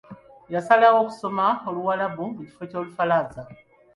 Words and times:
Yasalawo 0.53 0.99
kusoma 1.09 1.45
Luwalabu 1.73 2.25
mu 2.35 2.41
kifo 2.47 2.63
ky'Olufalansa. 2.69 3.41